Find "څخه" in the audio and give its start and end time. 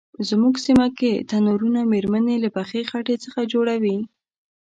3.23-3.39